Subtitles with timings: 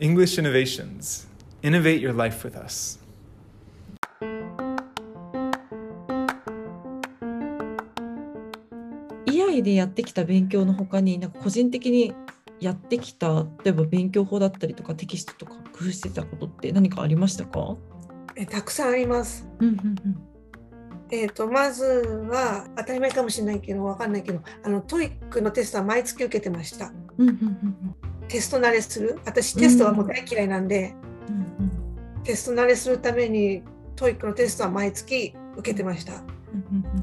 [0.00, 1.28] English Innovations.
[1.62, 2.98] Innovate your life with us.
[9.26, 12.12] EI でやってきた勉強のほかになんか個人的に
[12.60, 17.76] やってきた例えば勉強法だったりとかテキストとか工夫してたことって何かありましたか？
[18.36, 19.46] えたくさんあります。
[19.60, 19.96] うんうん
[21.10, 21.84] えー、とまず
[22.28, 26.92] は当たり前かもしれないけどわかんないけどあの TOEIC のテストは毎月受けてました。
[27.18, 27.94] うんうんうん
[28.28, 29.18] テスト慣れする？
[29.24, 30.94] 私テストはもう大嫌いなんで、
[31.28, 33.62] うんうんテスト慣れするために
[33.96, 36.22] TOEIC のテストは毎月受けてました。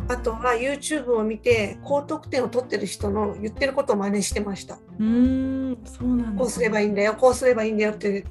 [0.08, 4.80] あとは YouTube を見て高得点を取ってる人の言ってることを真似してました。
[5.00, 8.26] うんそうなんこうすればいいんだよこうすればいいんだよって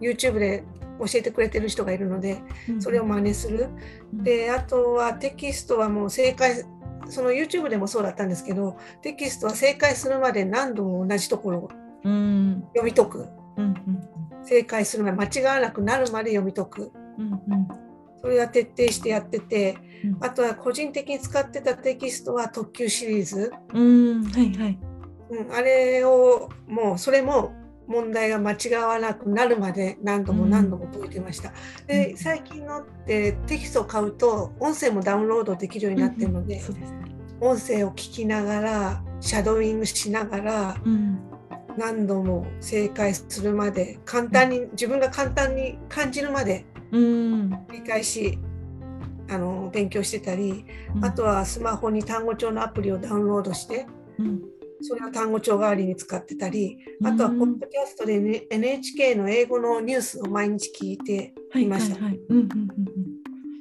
[0.00, 0.62] YouTube で
[1.00, 2.38] 教えてくれてる人がいるので
[2.78, 3.68] それを真似する。
[4.12, 6.62] うんであとはテキストはもう正解
[7.08, 11.68] その YouTube でもそうだったんですけどテキストは正解するまで何度も同じところ
[12.74, 13.28] 読み解く。
[13.56, 13.76] うんうん
[14.48, 16.92] 正解するまで間違わなくなるまで読み解く。
[17.18, 17.68] うんうん
[18.20, 24.24] それは徹底してやっててうんあとは個人的に使ってたテキストは特急シリーズ、うん。
[24.24, 24.78] はいはい。
[25.30, 27.52] うん、あれをもうそれも
[27.88, 31.50] 問題が間違わなくなるまで何度も何度も解いてました。
[31.50, 31.52] う
[31.84, 31.86] ん。
[31.86, 36.98] で最近のってテキストを買うと音声もダウンロードできるようになってるので、そうですね。
[37.40, 41.20] 音声を聞きながらシャドーイングしながらうん
[41.76, 47.50] 何度も正解するまで簡単に自分が簡単に感じるまでうん。
[47.68, 48.38] 繰り返し
[49.28, 51.04] あの勉強してたりうん。
[51.04, 53.86] あとはスマホに単語帳のアプリをダウンロードして
[54.18, 54.42] うん。
[54.80, 57.06] それを単語帳代わりに使ってたりうん。
[57.06, 61.94] あとはポッドキャストで、ね、NHK の英語のニュースを毎日聞いてはいいました。
[61.96, 62.20] はいはい。
[62.28, 62.66] うんうんうんうん。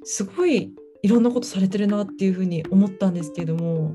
[0.04, 0.74] すごい
[1.06, 3.94] いろんなことされてるなっていうふうに思ったんですけれども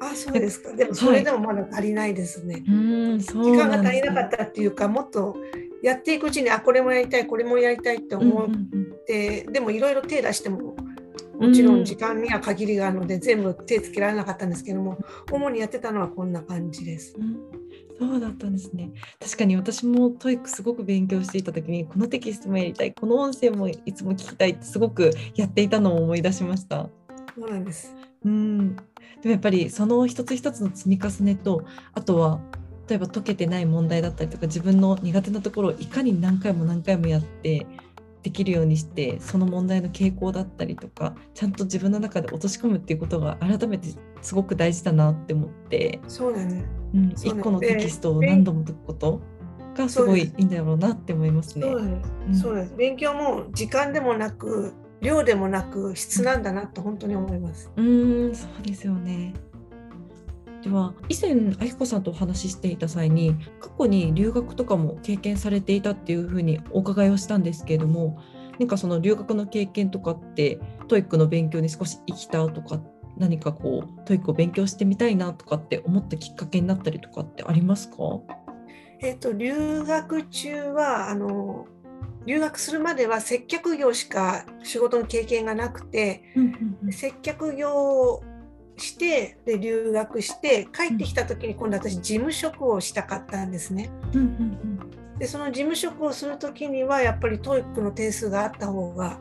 [0.00, 2.62] あそうですかでもそれでもまだ足りないですね。
[2.68, 5.36] うんそう時間が足りなかったっていうかもっと
[5.82, 10.76] やっていくうちにあこれもやりたいこれもやりたいって思っうんうんうんて、でもいろいろ手出しても
[11.38, 14.98] もちろん時間には限りがあるので、全部手つけられなかったんですけども
[15.30, 17.14] 主にやってたのはこんな感じです。
[17.18, 17.64] うん
[17.96, 18.90] そうだったんですね。
[19.20, 26.88] 確かに私も TOEIC すごく勉強していた時にこのテキストもやりたいこの音声もいつも聞きたいってすごくやっていたのを思い出しました。
[27.38, 27.94] そうなんです。
[28.24, 28.82] うん、で
[29.24, 32.40] もやっぱりその一つ一つの積み重ねとあとは
[32.88, 37.66] 例えば解けてない問題だったりとか自分の苦手なところをいかに何回も何回もやって
[38.22, 43.88] できるようにしてその問題の傾向だったりとかちゃんと自分の中で落とし込むっていうことが改めて
[44.22, 46.66] すごく大事だなって思って、そうなんです。
[46.94, 49.20] うん、そうね1個のテキストをで何度も解くこと
[49.76, 51.66] がすごいいいんだろうなって思いますね。
[52.32, 52.72] そうです。
[52.72, 52.76] う。
[52.78, 54.72] 勉強も時間でもなく
[55.04, 57.70] 量でもなく質なんだなと本当に思います。
[57.76, 59.34] うーん、そうですよね。
[60.62, 68.18] では以前あきこさんとお話ししていた際に過去に留学とかも経験されていたっていうふうにお伺いをしたんですけれども
[68.58, 70.58] 何かその留学の経験とかって
[70.88, 72.80] TOEIC の勉強に少し生きたとか
[73.18, 77.96] 何かこう TOEIC を勉強してみたいなとかって思ったきっかけになったりとかってありますか？
[79.00, 81.66] えっ、と留学中はあの
[82.26, 86.22] 留学するまでは接客業しか仕事の経験がなくて
[86.90, 88.22] 接客業を
[88.76, 93.90] してで留学して帰ってきた時に今度私事務職をしたかったんですね。
[95.18, 99.20] でその事務職をする時にはやっぱり TOEIC の点数があった方が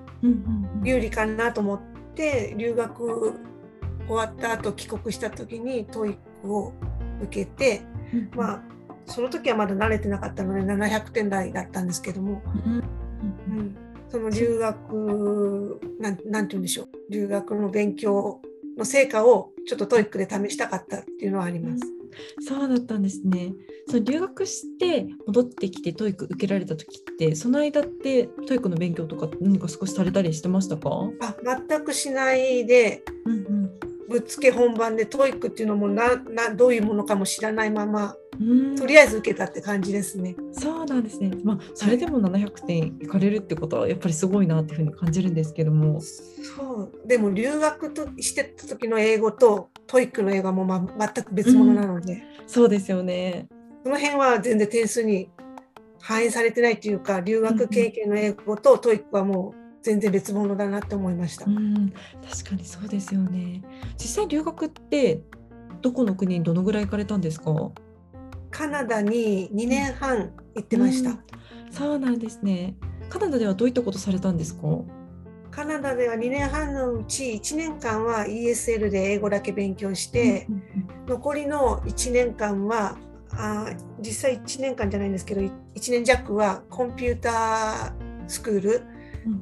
[0.84, 1.82] 有利かなと思っ
[2.16, 3.40] て留学
[4.08, 6.74] 終わった後帰国した時に TOEIC を
[7.22, 8.32] 受けてうん。
[8.36, 8.64] まあ
[9.06, 13.76] その時はまだ慣れてなかったので700点台だったんですけども、うんうん、
[14.10, 18.42] その留学なんなんて言うんでしょう留学の勉強
[18.78, 21.84] の成果をちょっと TOEIC で試したかったっていうのはあります。
[22.48, 23.54] そうだったんですね。
[23.88, 30.90] そう留学して戻ってきて TOEIC 受けられた時ってその間って TOEIC の勉強とか何か少しされたりしてましたか？
[31.22, 31.36] あ
[31.68, 38.23] 全くしないでうんうんぶっつけ本番で TOEIC っていうのもななどういうものかも知らないままうん
[38.78, 40.36] とりあえず受けたって感じですね。
[40.52, 41.32] そうなんですね。
[41.44, 46.00] まあそれでも700点いかれるってことはやっぱりすごいなっていうふうに感じるんですけども。
[46.02, 53.48] そうでも留学としてた時の英語と TOEIC の英語はもう、ま、全く別物なので、そうですよね。
[53.84, 55.30] その辺は全然点数に
[56.02, 61.46] 反映されてないというか留学経験の英語と TOEIC はもう全然別物だなって思いました。
[61.46, 61.94] うん
[62.30, 63.62] 確かにそうですよね。
[63.98, 65.22] 実際留学って
[65.82, 67.52] どこの国にどのぐらい行かれたんですか？
[68.54, 71.10] カナダに2年半行ってました。
[71.10, 71.18] うん
[71.72, 72.76] そうなんですね。
[73.10, 74.62] カナダではどういったことされたんですか？
[75.50, 80.64] カナダでは2年半のうち1年間は ESL で英語だけ勉強して、うんうん
[81.06, 82.98] 残りの1年間は
[83.32, 85.52] あー実際1年間じゃないんですけど1
[85.92, 87.92] 年弱はコンピューター
[88.30, 88.82] スクール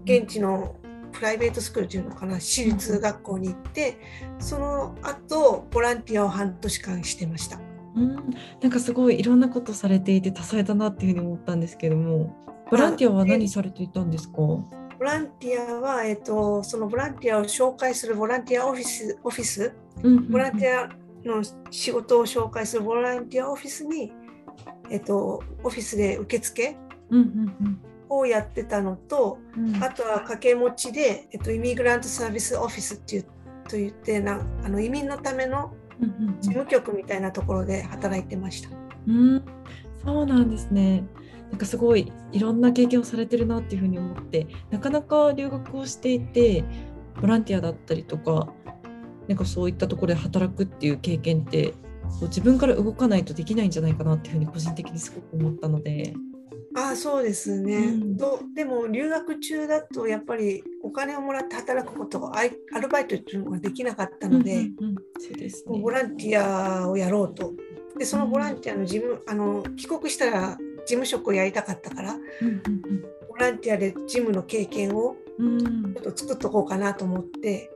[0.06, 0.76] 現地の
[1.12, 4.00] プライベートスクールっていうのかな私立学校に行って
[4.40, 7.60] その後ボランティアを半年間してました。
[7.96, 8.16] うん、
[8.62, 12.36] なんかすごいいろんなことされていて多彩だなっていうふうに思ったんですけども
[12.70, 14.38] ボランティアは何されていたんですか？
[14.38, 14.66] ボ
[15.02, 19.74] ランティアは、えっと、そのボランティアを紹介するボランティアオフィスオフィス、
[20.30, 20.90] ボランティア
[21.28, 24.14] の仕事を紹介するボランティアオフィスに、
[24.90, 26.78] えっと、オフィスで受付
[28.10, 33.24] をやってたのと、うん、あとは掛け持ちで、えっと、イミグラントサービスオフィスっていう
[33.68, 35.74] と言ってなあの移民のための
[36.40, 38.70] 事務局みたいなところで働いてました。
[39.08, 39.44] うん、
[40.04, 41.04] そうなんですね。
[41.52, 46.64] なんかすごいいろんな経験をされてるなっていうふうに思ってなかなか留学をしていて
[47.20, 48.54] ボランティアだったりとか
[49.28, 51.74] なんかそういったところで働くっていう経験って
[52.22, 56.14] 自分から動かないとできないんじゃないかなっていうふうに個人的にすごく思ったので。
[56.74, 58.18] あそうですね、うん、
[58.54, 64.70] でも留学中だとやっぱりお金をもらって働くことがアルバイトっていうのができなかったので,、
[65.20, 67.54] そうですボランティアをやろうと。
[67.98, 72.16] でそのボランティアの事務、あの帰国したら事務職をやりたかったから、
[73.30, 77.70] ボランティアで事務の経験をちょっと作っとこうかなと思って、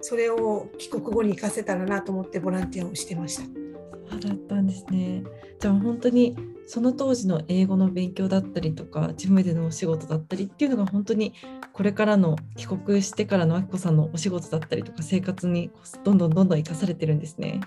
[0.00, 3.67] それを帰国後に生かせたらなと思ってボランティアをしてました。
[4.10, 5.22] そうだったんですね。
[5.60, 11.32] じゃあ本当にその当時の英語の勉強だったりとか事務でのお仕事だったりっていうのが本当に
[11.72, 15.70] これからの帰国してからのあきこさんのお仕事だったりとか生活に
[16.04, 17.60] どんどんどんどん生かされてるんですね。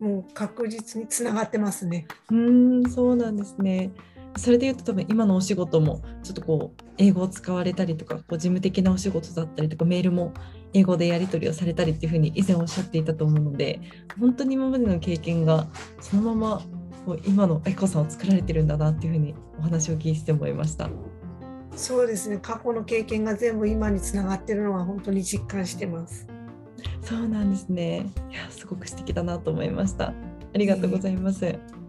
[0.00, 2.06] もう確実につながってますね。
[2.30, 3.92] うんそうなんですね。
[4.36, 10.32] それでいうと多分今のお仕事もちょっとこう英語を使われたりとかこう事務的なお仕事だったりとかメールも
[10.72, 13.80] 英語でやり取りをされたりっていうふうに以前おっしゃっていたと思うので
[14.20, 15.66] 本当に今までの経験が
[16.00, 16.62] そのまま
[17.06, 20.90] こう今のあきこさんを作られてるんだなっていうふうにお話を聞いて思いました。
[21.76, 26.26] そうですね過去の経験が全部今につながってるのは本当に実感してます。
[27.02, 28.10] そうなんですね。
[28.30, 30.08] いやすごく素敵だなと思いました。
[30.08, 30.14] あ
[30.58, 31.44] りがとうございます。
[31.46, 31.85] えー、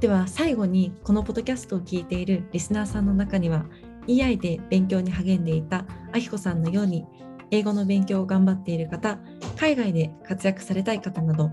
[0.00, 3.66] では最後にこのポッドキャストを聞いているリスナーさんの中には
[4.06, 7.04] EI で勉強に励んでいたあきこさんのように
[7.50, 9.18] 英語の勉強を頑張っている方、
[9.58, 11.50] 海外で活躍されたい方など、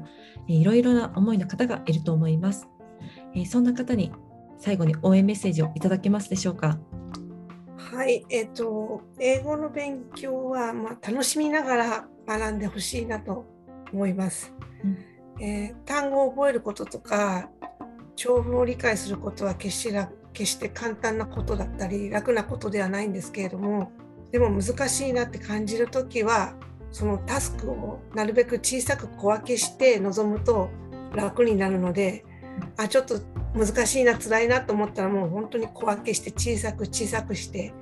[0.47, 2.69] いろいろな思いの方がいると思います。
[3.47, 4.13] そんな方に
[4.59, 6.77] 最後に応援メッセージをいただけますでしょうか？
[7.77, 13.45] はい、えっ、ー、と英語の勉強はまあ楽しみながら学んでほしいなと
[13.91, 14.53] 思います、
[14.83, 17.49] うん、えー、単語を覚えることとか
[18.17, 23.91] 長文を理解することは決して決して簡単なことだったり楽なことではないんですけれども
[24.31, 26.53] でも難しいなって感じる時は
[26.91, 30.69] そのタスクをなるべく小さく小分けして臨むと
[31.15, 32.25] 楽になるので
[32.75, 33.19] あちょっと
[33.55, 37.73] 難しいな辛いなと思ったらもう本当に小分けして小さく小さくして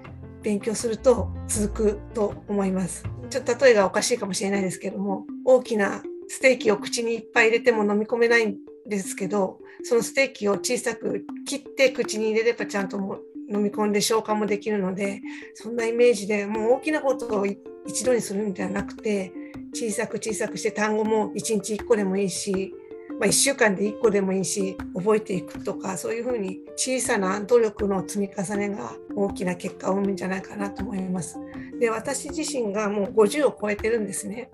[0.44, 3.04] 勉強すると続くと思います。
[3.30, 8.56] ちょっと例えがおかしいかもしれないですけども大きなステーキを口にいっぱい入れても飲み込めない
[8.86, 15.22] ですけどそのステーキを小さく切って口に入れればちゃんとも飲み込んで消化もできるので
[15.54, 19.32] そんなイメージでもう大きなことを一度にするんではなくて
[19.74, 22.74] 小さく小さくして単語も1日1個でもいいし、
[23.20, 31.38] まあ、1週間で1個でもいいし覚えていくとかそういうふうに小さな努力の積み重ねが大きな結果を生むんじゃないかなと思います。
[31.80, 34.50] で私自身がもう50を超えてるんですね。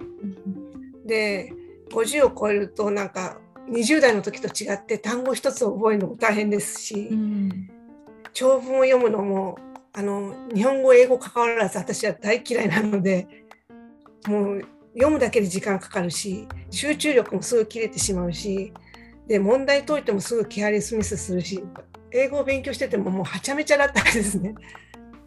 [1.05, 1.53] で
[1.91, 3.39] 50を超えるとなんか
[3.71, 7.69] 20代の時と違って単語一つを覚えるのも大変ですし、うん
[8.33, 9.57] 長文を読むのも
[9.91, 13.27] あの日本語英語関わらず私は大嫌いなので
[14.25, 14.61] もう
[14.93, 18.71] 読むだけで時間かかるし集中力もすぐ切れてしまうし
[19.27, 21.61] で問題解いてもすぐケアレスミスするし
[22.11, 24.55] 英語を勉強しててももうはちゃめちゃだったんですね。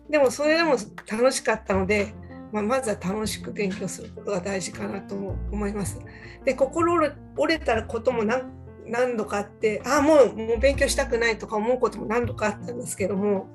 [0.08, 0.76] でもそれでも
[1.10, 2.12] 楽しかったので、
[2.54, 5.98] まあ、まずは楽しく勉強することが大事かなと思います。
[6.44, 6.94] で心
[7.36, 13.48] 折れたことも何度かあってああもうもう勉強したくないとか思うことも何度かあったんですけども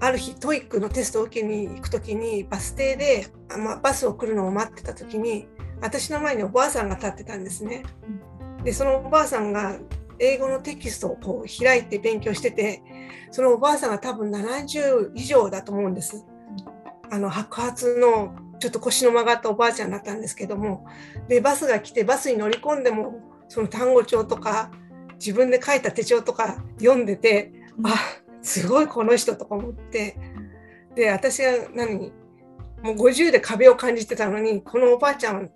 [0.00, 3.26] ある日 TOEIC のテストを受けに行く時にバス停で、
[3.58, 5.46] まあ、バスを来るのを待ってた時に
[5.82, 7.82] 私の前におばあさんが立ってたんですね。
[8.64, 9.76] でそのおばあさんが
[10.18, 12.82] 英語のテキストをこう開いて勉強してて
[13.32, 16.24] そのおばあさんが多分70以上だと思うんです。
[17.10, 20.86] あの白髪のちょっと腰の曲がったおばあちゃんだったんですけども
[21.28, 24.70] でバスが来てバスに乗り込んでもその単語帳とか
[25.14, 27.94] 自分で書いた手帳とか読んでて、うん、あ
[28.42, 30.16] すごいこの人とか思って。
[30.94, 32.12] で私は何
[32.82, 35.48] もう50で壁を感じてたのにこのおばあちゃんは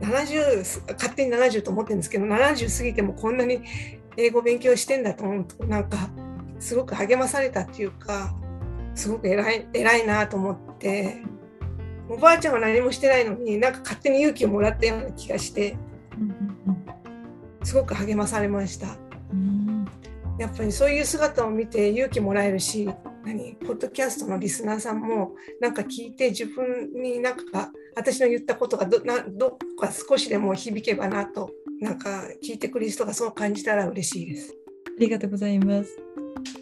[0.00, 3.62] 70勝手に70と思ってるんですけど70過ぎてもこんなに
[4.16, 6.10] 英語勉強してんだと思うとなんか
[6.58, 8.34] すごく励まされたっていうか
[8.94, 11.22] すごく偉い偉いなと思って
[12.08, 15.76] おばあちゃんは何もしてないのになんか勝手に勇気をもらったような気がして
[17.62, 18.98] すごく励まされました。
[20.38, 22.88] やっぱりそういう姿を見て勇気もらえるし
[23.24, 34.54] 何ポッドキャストのリスナーさんもなんか聞いて自分になんか私の言ったことがどなどっか少しでも響けばなとなんか聞いてくれる人がそう感じたら嬉しいです。
[34.86, 35.98] ありがとうございます。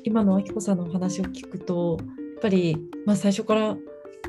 [0.04, 1.98] 今のあきこさんのお話を聞くとやっ
[2.40, 3.76] ぱり、まあ、最初から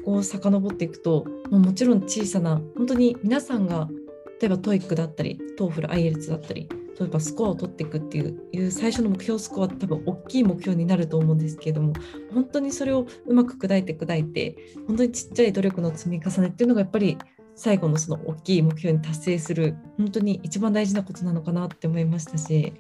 [0.06, 3.88] こう遡っていくと、まあ、もちろん小さな本当に皆さんが
[4.40, 6.68] 例えば TOEIC だったり TOEFL IELTS だったり
[7.00, 11.94] 例えばスコアを取っていくっていう最初の目標スコア多分大きい目標になると思うんですけれども
[12.34, 17.18] 本当にそれをうまく砕いて砕いて本当にちっちゃい努力の積み重ねっていうのがやっぱり
[17.56, 22.74] 最後のその大きい目標に達成する本当に一番大事なことなのかなって思いましたし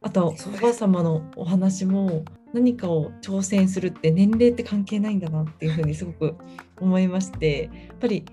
[0.00, 6.36] あとおばあ様のお話も何かを挑戦するって年齢って関係ないんだなっていうふうにすごく
[6.80, 8.24] 思いましてやっぱり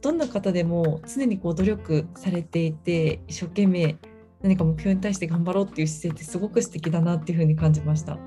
[0.00, 3.96] どんな方でも常にこう努力されていて一生懸命
[4.42, 8.18] 何か目標に対して頑張ろうっていう姿勢ってすごく素敵だなっていうふうに感じました。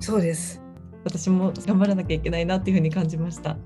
[0.00, 0.60] そうです。
[1.04, 3.56] 私も頑張らなきゃいけないなっていうふうに感じました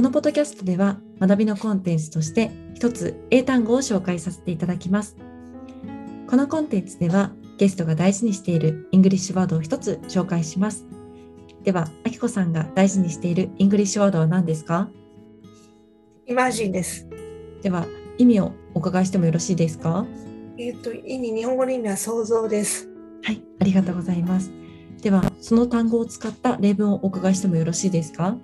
[0.00, 5.14] このポッドキャストでは学びのコンテンツとして一つ英単語を紹介させていただきます
[6.26, 10.86] このコンテンツではゲストが大事にしている English word を一つ紹介します
[11.64, 14.88] では、あきこさんが大事にしている English word は何ですか？
[16.26, 17.06] イマジンです。
[17.60, 20.06] では、意味をお伺いしてもよろしいですか？
[20.56, 22.88] えっ、と、意味、日本語の意味は想像です。
[23.24, 24.50] はい、ありがとうございます。
[25.02, 28.38] では、その単語を使った例文をお伺いしてもよろしいですか？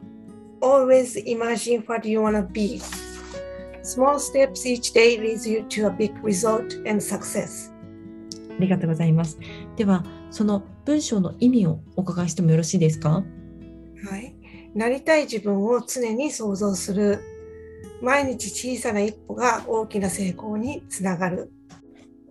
[0.66, 2.80] Always imagine what you wanna be.
[3.84, 7.70] Small steps each day leads you to a big result and success.
[8.58, 9.38] ありがとうございます。
[9.76, 13.22] では、その文章の意味をお伺いしてもよろしいですか？
[14.10, 14.34] はい。
[14.74, 17.20] なりたい自分を常に想像する。
[18.02, 21.52] 毎日小さな一歩が大きな成功につながる。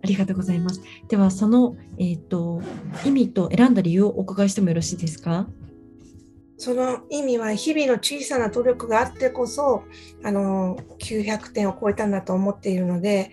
[0.04, 0.82] ありがとうございます。
[1.08, 2.62] では、その、えーと、
[3.06, 5.48] 意味と選んだ理由をお伺いしてもよろしいですか？
[6.58, 9.84] その意味は日々の小さな努力があってこそ
[10.24, 13.32] あの900点を超えたんだと思っているので、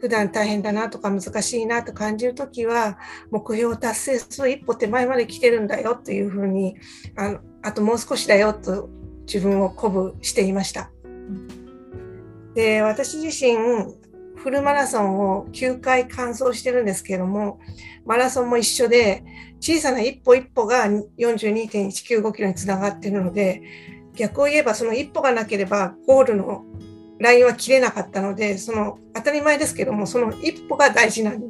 [0.00, 2.98] 普段大変だなとか難しいなと感じる時は
[3.30, 6.76] 目標を達成する一歩手前まで来てるんだよというふうに
[7.16, 8.88] あのあともう少しだよと
[9.26, 10.90] 自分を鼓舞していました。
[12.54, 13.56] で私自身
[14.46, 17.58] フルマラソンを9回完走してるんですけども
[18.04, 19.24] マラソンも一緒で
[19.58, 20.86] 小さな一歩一歩が
[21.18, 23.60] 42.195キロにつながってるので
[24.14, 26.64] 逆を言えばその一歩がなければゴールの
[27.18, 31.42] ラインは切れなかったのでその当たり前ですけどもその一歩が大事なん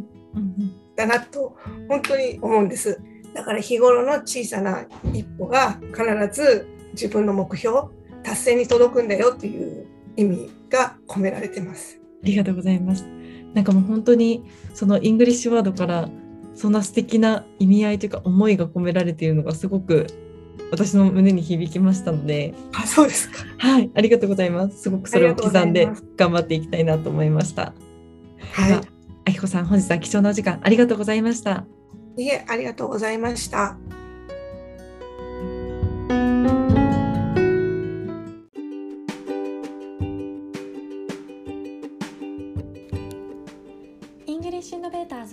[0.97, 1.55] だなと
[1.91, 2.99] 本当に思うんです。
[3.35, 7.89] だから日頃の小さな一歩が必ず自分の目標
[8.23, 9.87] 達成に届くんだよという
[10.17, 12.01] 意味が込められてます。
[12.27, 13.07] ありがとうございます。
[13.55, 14.43] なんかもう本当に
[14.75, 16.09] その English word から
[16.57, 20.09] そんな素敵な意味合いというか思いが込められているのがすごく
[20.73, 23.45] 私の胸に響きましたので、あ、そうですか。
[23.59, 24.83] はい、ありがとうございます。
[24.83, 27.73] すごくそれを刻んで頑張っていきたいなと思いました。
[28.53, 28.81] はい。
[29.27, 31.65] あきこさん、本日は貴重なお時間ありがとうございました。
[32.17, 33.77] いえ、ありがとうございました。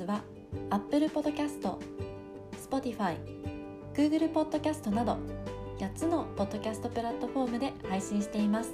[0.04, 0.22] ノベーターズは
[0.70, 1.78] Apple Podcast、
[2.70, 3.18] Spotify、
[3.94, 5.18] Google Podcast など
[5.80, 8.74] 8つのポッドキャストプラットフォームで配信しています。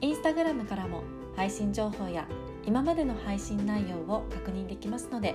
[0.00, 1.02] インスタグラムからも
[1.36, 2.26] 配信情報や
[2.66, 5.34] 今までの配信内容を確認できますので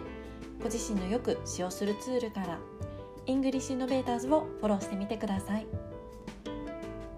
[0.60, 2.60] ご自身のよく使用するツールから
[3.26, 5.66] English Innovators をフォローしてみてください。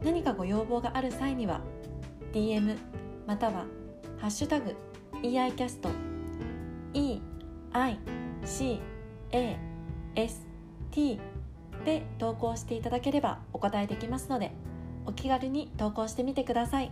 [0.04, 1.62] 何かご要望がある際には
[2.34, 2.78] DM
[3.26, 3.66] または
[4.20, 4.76] ハッシュタグ
[5.24, 5.90] EICAST
[6.94, 7.20] E
[7.77, 8.00] I
[8.43, 8.81] C
[9.31, 9.57] A
[10.15, 10.41] S
[10.91, 11.19] T
[11.86, 14.51] で投稿していただければお答えできますので
[15.05, 16.91] お気軽に投稿してみてください。